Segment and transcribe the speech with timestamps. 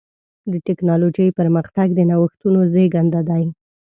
[0.51, 3.43] د ټکنالوجۍ پرمختګ د نوښتونو زېږنده دی.